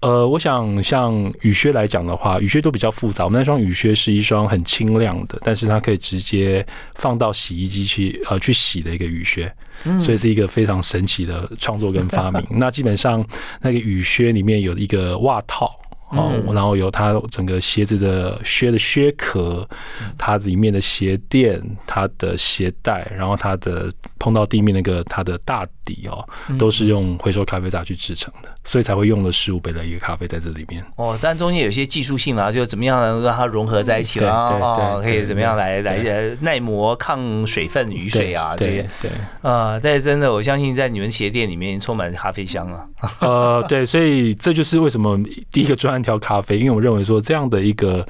[0.00, 3.24] 呃，我想像雨靴来讲的话，雨靴都比较复杂。
[3.24, 9.52] 我们那双雨靴是一双很清亮的，但是它可以直接放到洗衣机去呃去洗的一个雨靴，
[9.98, 12.40] 所以是一个非常神奇的创作跟发明。
[12.58, 13.24] 那基本上
[13.60, 15.76] 那个雨靴里面有一个袜套。
[16.16, 19.68] 哦，然后有它整个鞋子的靴的靴壳，
[20.16, 26.26] 它里面的鞋垫、它的鞋带，然后它的碰到地面那个它的大底哦，
[26.58, 30.84] 都是用回收咖啡渣去制成的，所以才会用了十五倍的一个咖啡在这里面。
[30.96, 34.48] 哦，但中间有些技术性啦，就怎么样能让它融合在一起啦？
[34.50, 39.10] 对对哦，可以怎么样来来耐磨、抗水分、雨水啊这些对，
[39.42, 39.78] 啊。
[39.82, 42.84] 但是真的，我相信在你们鞋店里面充满咖啡香啊。
[43.20, 45.18] 呃，对，所以这就是为什么
[45.50, 48.06] 第一个专案挑咖啡，因为我认为说这样的一个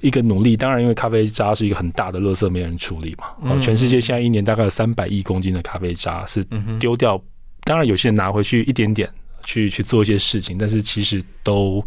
[0.00, 3.26] 一个努力，当然因为咖啡渣是一个很大的垃圾，没人处理嘛。
[3.42, 6.44] 哦，全世界现在一年大概有三百亿公斤的咖啡渣是
[6.78, 7.05] 丢掉，
[7.66, 9.10] 当然有些人拿回去一点点。
[9.48, 11.80] 去去做一些事情，但是其实都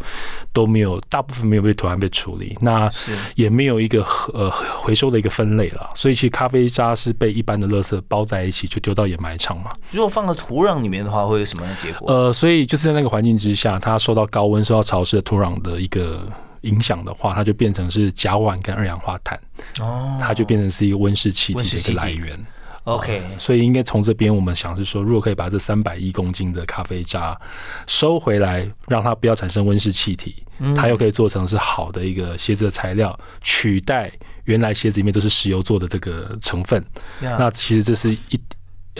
[0.50, 2.90] 都没有，大部分没有被妥善被处理，那
[3.34, 9.70] 也没有一个呃回收的一个分类了，所以其实咖啡渣是被一般的垃圾包在一起，就丢到掩埋场嘛。
[9.90, 12.10] 如果放到土壤里面的话，会有什么样的结果？
[12.10, 16.26] 呃，所以就是在那个环境之下，它受到高温、受到潮湿的土壤的一个
[16.62, 19.38] 影响的话，它就变成是甲烷跟二氧化碳，
[19.80, 22.46] 哦它就变成是一个温室气体的一个来源。
[22.84, 27.38] OK，所以应该从这边我们想是说，如果可以把这三百亿公斤的咖啡渣
[27.86, 30.42] 收回来，让它不要产生温室气体，
[30.74, 34.10] 它又可以做成是好的一个鞋子的材料，取代
[34.44, 36.82] 原来鞋子里面都是石油做的这个成分。
[37.20, 38.40] 那那其实这是一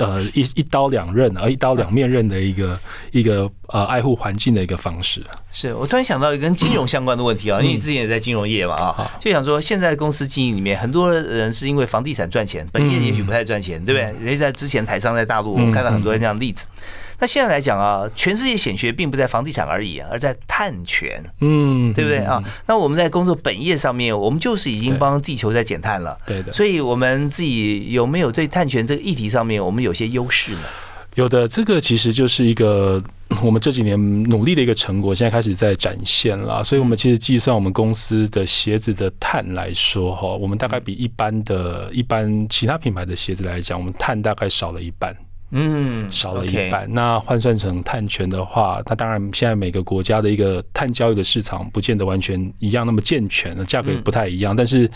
[0.00, 2.78] 呃一一刀两刃，而一刀两面刃的一个
[3.12, 5.22] 一个呃爱护环境的一个方式。
[5.52, 14.24] 是我突然想到一个跟金融相关的问题啊，因为你之前也在金融业嘛啊，就想说现在公司经营里面很多人是因为房地产赚钱，本业也许不太赚钱，对不对？
[14.24, 16.66] 人家在之前台商在大陆，我们看到很多这样的例子。
[17.20, 22.42] 那现在来讲啊，全世界显学并不在房地产而已，而在碳权，嗯，对不对啊？
[22.66, 26.16] 那我们在工作本业上面，我们就是已经帮地球在减碳了。
[26.26, 30.62] 对的，所以我们自己有没有对碳权这个议题上面，我们有些优势呢？
[31.16, 33.02] 有的这个其实就是一个
[33.42, 36.64] 我们这几年努力的一个成果，现在开始在展现了。
[36.64, 45.14] 所以，我们其实计算我们公司的鞋子的碳来说，哈，我们大概比一般的一般其他品牌的鞋子来讲，我们碳大概少了一半。
[45.52, 46.86] 嗯，少了一半。
[46.92, 54.54] 那换算成碳权的话，那当然现在每个国家的一个碳交易的市场不见得完全一样那么健全，价格也不太一样。
[54.54, 54.90] 但是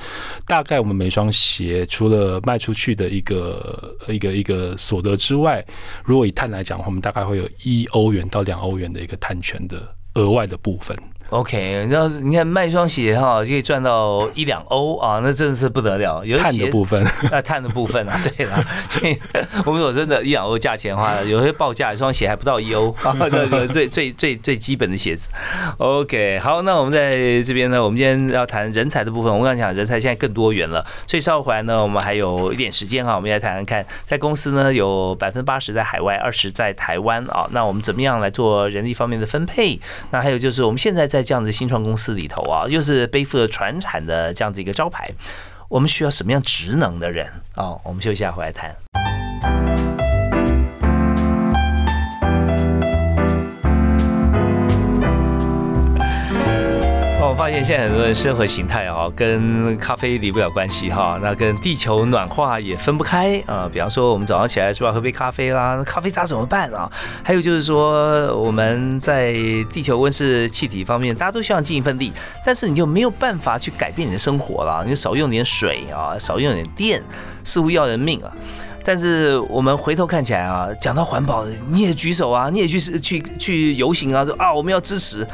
[0.47, 5.65] 大概我们每双鞋除了卖出去的一个一个一个所得之外，
[6.05, 9.83] 如果以碳来讲，我们大概会有一欧元到两欧元的一个碳权的
[10.15, 10.97] 额外的部分。
[11.35, 16.25] OK，然后你看卖一双鞋哈，就可以赚到一两欧啊，那真的是不得了。
[16.25, 18.65] 有碳的部分 啊，碳的部分啊， 对了，
[19.67, 25.29] 我们说真的，一两欧价钱的话，有些报价一双鞋还不到一欧啊，那个最最最最基本的鞋子。
[25.79, 29.37] OK，好，那我们在这边呢，我们今天要谈人才的部分。
[29.37, 39.81] 我刚才讲人才现在更多元了，所以稍后回来呢，我们还有一点时间哈，我们来谈谈看，在公司呢有百分之八十在海外，二十在台湾啊，那我们怎么样来做人力方面的分配？
[40.13, 45.11] 那还有就是我们现在在这样子新创公司里头啊，又是背负着传产的这样子一个招牌，
[45.69, 47.75] 我们需要什么样职能的人啊？
[47.83, 48.77] 我们休息下回来谈。
[57.27, 63.69] 我发现现在很多人生活形态啊，跟咖啡离不了关系哈，那跟地球暖化也分不开啊。
[63.73, 66.91] 比方说，我们早上起来是吧，喝杯咖啡啦，咖啡渣怎么办啊？
[67.25, 69.33] 还有就是说，我们在
[69.73, 72.13] 地球温室气体方面，大家都希望尽一份力，
[72.45, 74.85] 但是你就没有办法去改变你的生活了。
[74.87, 77.03] 你少用点水啊，少用点电，
[77.43, 78.31] 似乎要人命啊。
[78.85, 85.27] 但是我们回头看起来啊，讲到环保，你也举手啊，你也去去去游行啊，说啊，我们要支持。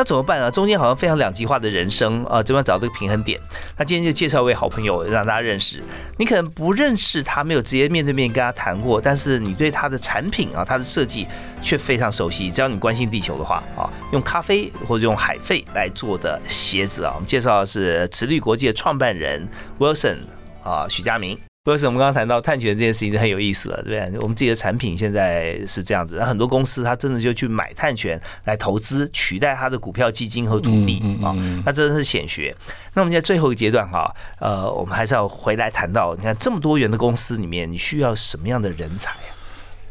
[0.00, 0.50] 那怎么办呢？
[0.50, 3.38] 中间好像非常两极化的人生啊，怎么样找这个平衡点？
[3.76, 5.82] 那今天就介绍一位好朋友让大家认识。
[6.16, 11.26] 你可能不认识他，没有直接面对面跟他谈过，但是你对他的产品啊，他的设计
[11.60, 12.50] 却非常熟悉。
[12.50, 19.46] 只要你关心地球的话啊，用咖啡或者用海费来做的鞋子啊，我们介绍的是慈绿国际的创办人
[19.78, 20.16] Wilson
[20.64, 21.38] 啊，许家明。
[21.70, 24.20] 为什么我们刚刚谈到碳权这件事情就很有意思了，对不对？
[24.20, 32.54] 我们自己的产品现在是这样子，那很多公司它真的就去买碳权来投资，取代它的股票基金和土地啊，那真的是显学。
[32.94, 39.39] 那我们在最后一个阶段哈，呃，我们还是要回来谈到，你看这么多元的公司里面，你需要什么样的人才啊？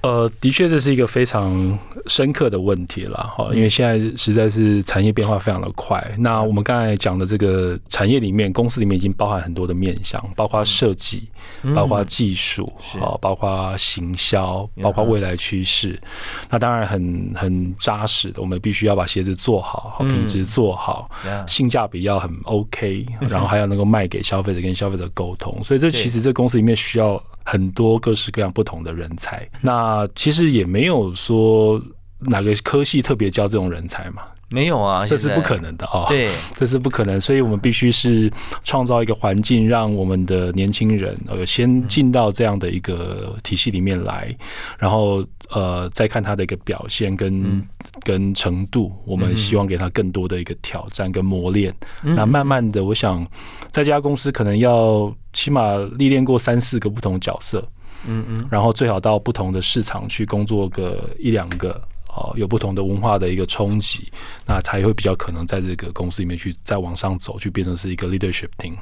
[0.02, 6.02] 呃，的确这是一个非常深刻的问题了哈，因为现在实在是产业变化非常的快。
[6.18, 11.30] 那我们刚才讲的这个产业里面，公司里面已经包含很多的面向，包括设计，
[11.76, 16.00] 包括技术，好，包括行销，包括未来趋势。
[16.50, 21.12] 那当然很很扎实的，我们必须要把鞋子做好，好品质做好，
[21.46, 25.62] 性价比要很 OK，然后还要能够卖给消费者，跟消费者沟通。
[25.62, 27.22] 所以这其实这公司里面需要。
[27.46, 31.82] 很多各式各样不同的人才，那其实也没有说
[32.20, 34.24] 哪个科系特别教这种人才嘛。
[34.52, 36.06] 没有啊，这是不可能的哦。
[36.08, 38.32] 对， 这是不可能，所以我们必须是
[38.64, 44.36] 创造一个环境，让我们的年轻人呃先进到这样的一个体系里面来，
[44.80, 47.64] 然后呃再看他的一个表现跟
[48.02, 48.92] 跟程度。
[49.06, 51.72] 我们希望给他更多的一个挑战跟磨练。
[52.02, 53.24] 那慢慢的，我想
[53.70, 57.64] 在这家公司可能要起码历练过三四个不同角色，
[58.08, 61.82] 嗯嗯，然后最好到不同的市场去工作个一两个。
[62.12, 64.12] 哦，有不同的文化的一个冲击，
[64.44, 68.74] 那才会比较可能在这个公司里面去再往上走，去变成是一个 leadership team。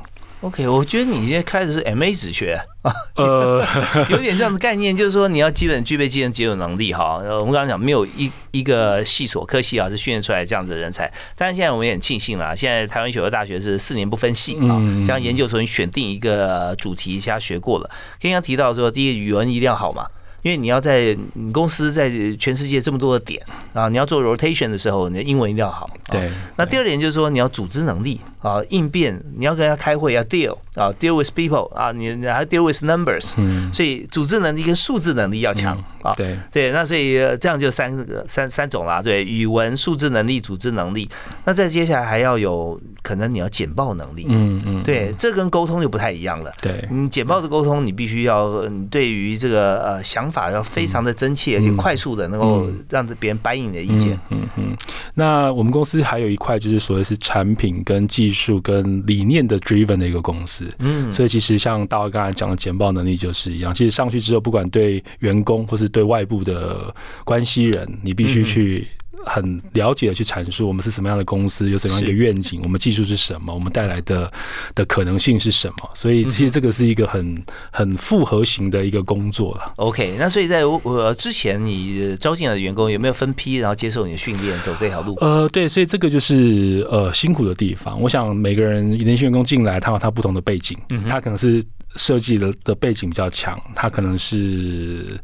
[0.41, 3.65] OK，我觉得你现在开的是 MA 职缺啊，呃，
[4.12, 7.15] 有点这样的概念，就是说你要基本具备技能、解酒能力哈。
[7.17, 17.89] 我们刚刚讲没有一一个系所科系啊是训练出来这样子的人才，但是现在我们也很庆幸了，现在台湾选修大学是四年不分系啊，像研究所你选定一个主题，其他学过了。
[18.21, 20.06] 刚刚提到说，第一语文一定要好嘛。
[20.43, 25.89] 因为你要在你公司在全世界这么多的点啊，你要做 rotation 的时候，你的英文一定要好。
[26.10, 26.32] 对。
[26.56, 33.34] 那第二点就是说，你要组织能力啊，应变，你要跟他开会要 deal 啊，deal with people 啊，你你还 deal with numbers。
[33.38, 33.72] 嗯。
[33.74, 36.13] 所以组织能力跟数字能力要强啊。
[36.16, 36.40] 对。
[36.52, 39.02] 对，那所以这样就三个三三种啦。
[39.02, 41.10] 对，语文、数字能力、组织能力。
[41.46, 44.26] 那再接下来还要有可能你要简报能力。
[44.30, 44.84] 嗯嗯。
[44.84, 46.52] 对，这跟沟通就不太一样了。
[46.62, 46.88] 对。
[46.90, 50.48] 你简报的沟通，你必须要对于这个呃想法。
[50.48, 54.18] 要非常的真切，而且快速的能够让别人答应你的意见。
[54.30, 54.78] 嗯嗯。
[55.16, 60.63] 那我们公司还有一块就是所谓是产品跟技术跟理念的 driven 的一个公司。
[60.80, 61.12] 嗯。
[61.12, 63.73] 所以其实像大卫刚才讲的简报能力就是一样。
[63.73, 68.88] 其实上去之后，不管对员工或是对外部的关系人，你必须去
[69.25, 74.32] 很了解的去阐述我们是什么样的公司，有什么样一个愿景，我们技术是什么，我们带来的
[74.75, 75.89] 的可能性是什么。
[75.93, 79.73] 所以其实这个是一个很很复合型的一个工作了。
[79.77, 85.15] OK，那所以在我之前你招进来的员工有没有分批，然后接受你的训练，走这条路？
[85.21, 87.99] 呃，对，所以这个就是呃辛苦的地方。
[88.01, 91.63] 我想每个人年轻员工进来，他有他不同的背景，他可能是。
[91.98, 95.20] 设计的的背景比较强，他可能是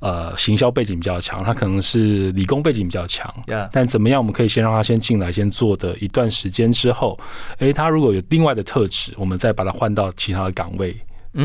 [0.00, 3.32] 呃行销背景比较强，他可能是理工背景比较强。
[3.72, 7.18] 但怎么样，我们可以先让他先进来，先做的一段时间之后，
[7.58, 10.94] 诶，他如果有另外的特质，我们再把他换到其他的岗位，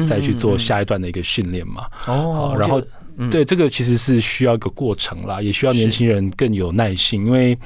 [0.06, 1.88] 再去做下一段的一个训练嘛。
[2.08, 2.82] 哦，然后
[3.32, 7.58] 对这个其实是需要一个过程啦，也需要年轻人更有耐心，因为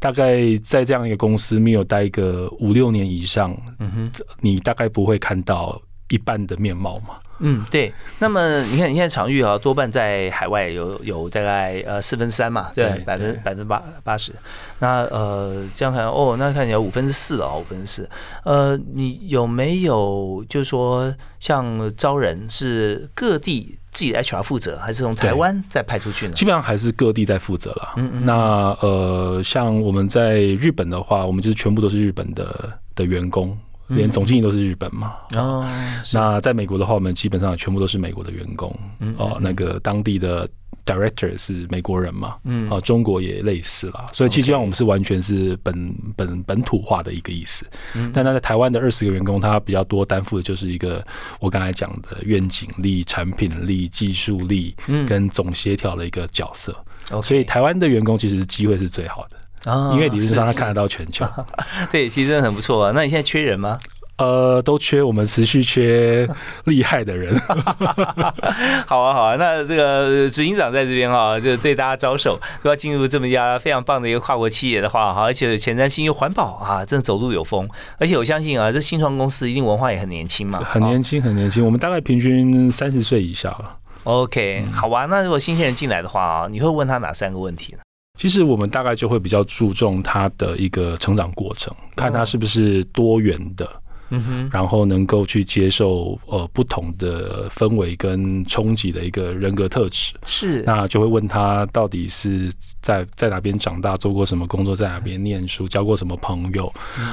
[0.00, 5.80] 大概在这样一个公司没有待一个五六年以上，嗯哼，你大概不会看到。
[6.08, 7.92] 一半的面貌嘛，嗯，对。
[8.20, 14.32] 那么你看，你现在场域啊，多半在海外，有有大概呃四分三嘛，对，百分百分之八八十。
[14.78, 18.08] 那呃这样看哦，那看起来五分之四哦，五分之四。
[18.44, 26.34] 呃，你有没有就是说像招人是各地自己的 HR 负责，还是从台湾再派出去呢？
[26.34, 27.94] 基本上还是各地在负责了。
[27.96, 28.24] 嗯嗯。
[28.24, 28.34] 那
[28.80, 33.58] 呃，像我们在日本的话，我们就是全部都是日本的的员工。
[33.88, 35.14] 连总经理都是日本嘛？
[35.36, 35.68] 哦，
[36.12, 38.76] 那在美国的话，我们基本上全部都是美国的员工。
[39.16, 40.48] 哦，那个当地的
[40.84, 42.36] director 是美国人嘛？
[42.44, 44.06] 嗯，哦，中国也类似啦。
[44.12, 47.66] 所以其实上我们是完全是本本本土化的一个意思。
[47.94, 51.04] 嗯，但他在台湾的二十个员工，他比较多担负的就是一个
[51.40, 54.74] 我刚才讲的愿景力、产品力、技术力
[55.06, 56.76] 跟总协调的一个角色。
[57.22, 59.35] 所以台湾的员工其实机会是最好的。
[59.66, 61.26] 啊，因为理论上他看得到全球，
[61.92, 62.92] 对，其实真的很不错啊。
[62.94, 63.78] 那你现在缺人吗？
[64.18, 66.26] 呃，都缺，我们持续缺
[66.64, 67.38] 厉害的人。
[68.88, 69.36] 好啊，好啊。
[69.36, 77.68] 那这个执行长在这边啊，就对大家招手，要进入这么一家非常棒的一个跨国企业的话，哈，而且前瞻性又环保啊，真的走路有风。
[77.98, 81.62] 而且我相信啊，这新创公司一定文化也很年轻嘛，很年轻，很年轻。
[81.62, 83.76] 我们大概平均三十岁以下了。
[84.04, 85.04] OK，好吧。
[85.04, 87.80] 那如果新鲜人进来的话啊，你会问他哪三个问题呢？
[88.16, 93.68] 其实我们大概就会比较注重他的一个成长过程，看他是不是多元的。
[94.10, 100.14] 嗯哼，然后能够去接受呃不同的氛围跟冲击的一个人格特质。
[100.24, 102.50] 是，那就会问他到底是
[102.80, 106.72] 在在哪边长大，做过什么工作，在哪边念书，交过什么朋友。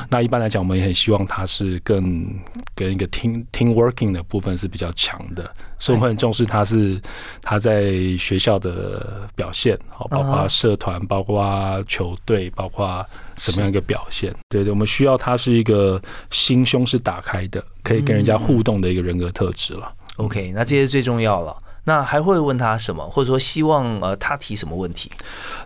[0.10, 2.28] 那一般来讲，我们也很希望他是更
[2.76, 7.02] 跟一个 team team working 的部分是比较强的，所以我们很重视他是
[7.42, 13.04] 他在学校的表现，好，包括社团，包括球队，包括。
[13.38, 14.34] 什么样一个表现？
[14.50, 19.94] 对对，我们需要他是一个心胸是打开的，可以跟人家互动的一个人格特质了。
[20.18, 21.56] OK，那这些最重要了。
[21.86, 25.12] 那还会问他什么，或者说希望呃他提什么问题？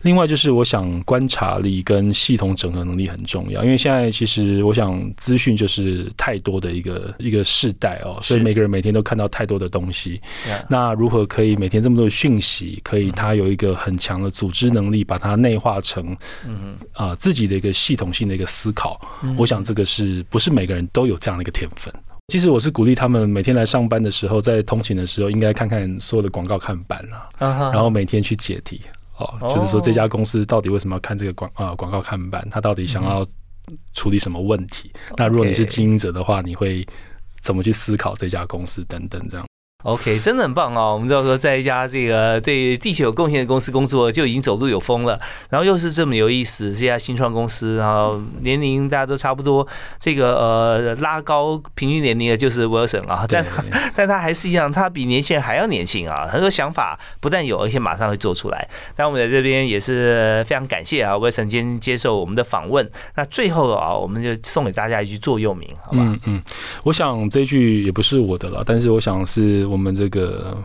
[0.01, 10.21] 另外就是我想观察力跟系统整合能力很重要，因为现在其实我想资讯就是太多的一个一个世代哦，所以每个人每天都看到太多的东西。
[10.67, 16.15] 那如何可以每天这么多的讯息，可以他有一个很强的组织能力，把它内化成
[16.47, 18.99] 嗯啊自己的一个系统性的一个思考？
[19.37, 21.93] 我想这个是不是每个人都有这样的一个天分？
[22.27, 27.29] 其实我是鼓励他们每天来上班的时候，在通勤的时候，应该看看所有的广告看板啊，
[27.71, 28.81] 然后每天去解题
[29.15, 33.25] 哦，就是说这家公司到底为什么要看这个广啊广告看板，他到底想要
[33.93, 34.91] 处理什么问题？
[35.15, 36.85] 那如果你是经营者的话，你会
[37.39, 39.46] 怎么去思考这家公司等等这样。
[39.87, 40.91] OK，真的很棒哦！
[40.93, 45.17] 我们知道说，在一家这个对地球有贡献的公司工作，就已经走路有风了。
[45.49, 49.65] 然后又是这么有意思，这家新创公司，然后年龄大家都差不多，
[49.97, 53.63] 这个呃拉高平均年龄的就是 Wilson 啊，但他
[53.95, 56.27] 但他还是一样，他比年轻人还要年轻啊！
[56.29, 58.67] 很多想法不但有，而且马上会做出来。
[58.97, 62.91] 那我们在这边也是非常感谢啊，Wilson 今天接受我们的访问。
[63.15, 65.99] 那最后啊，我们就送给大家一句座右铭，好吧？
[66.01, 66.41] 嗯嗯，
[66.83, 69.65] 我想这句也不是我的了，但是我想是。
[69.76, 70.57] 我们这个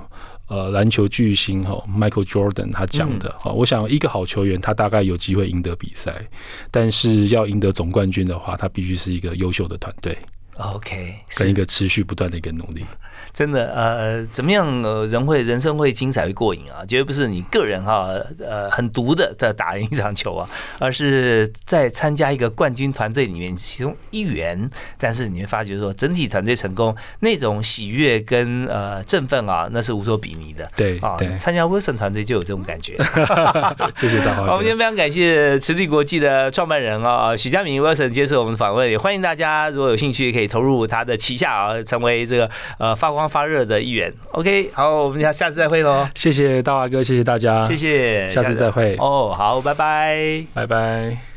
[0.49, 6.27] 呃篮球巨星哈，Michael Jordan 他讲的哈，我想一个好球员他大概有机会赢得比赛，
[6.71, 10.19] 但是要赢得总冠军的话，他必须是一个优秀的团队。
[10.59, 12.85] OK，跟一个持续不断的一个努力。
[13.33, 16.85] 真的呃，怎么样呃，人会人生会精彩会过瘾啊？
[16.87, 20.47] 绝对不是你个人哈呃很独的在打赢一场球啊，
[20.79, 24.69] 而是在参加一个冠军团队里面其中一员。
[24.99, 30.71] 但是你会发觉说，整体团队成功那种喜悦跟呃振奋啊，那是无所比拟的。
[30.77, 32.99] 对啊，参加 Wilson 团队就有这种感觉。
[33.97, 34.35] 谢谢大家。
[34.35, 40.42] 好，我们今天非常感谢慈力国际的创办人啊许家明 Wilson 接受我们的访问，也欢迎大家如果有兴趣可以。
[40.43, 44.13] 以投入他的旗下啊，成为这个呃发光发热的一员。
[44.33, 46.07] OK，好，我们下下次再会喽。
[46.15, 48.97] 谢谢大华哥，谢谢大家，谢谢，下次再会。
[48.99, 51.32] 哦，好，拜拜，拜拜。